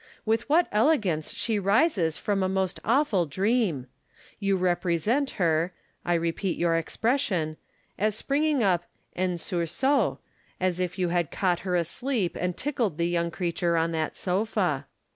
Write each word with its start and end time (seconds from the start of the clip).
With 0.25 0.49
what 0.49 0.65
elegance 0.71 1.31
slie 1.31 1.63
rises 1.63 2.17
from 2.17 2.41
a 2.41 2.49
most 2.49 2.79
awful 2.83 3.27
dream! 3.27 3.85
You 4.39 4.57
represent 4.57 5.29
her 5.37 5.73
(I 6.03 6.15
repeat 6.15 6.57
your 6.57 6.73
expression) 6.75 7.57
as 7.99 8.15
springing 8.15 8.63
up 8.63 8.85
en 9.15 9.35
sursaut, 9.37 10.17
as 10.59 10.79
if 10.79 10.97
you 10.97 11.09
had 11.09 11.29
caught 11.29 11.59
her 11.59 11.75
asleep 11.75 12.35
and 12.35 12.57
tickled 12.57 12.97
the 12.97 13.07
young 13.09 13.29
creature 13.29 13.77
on 13.77 13.91
that 13.91 14.17
sofa. 14.17 14.87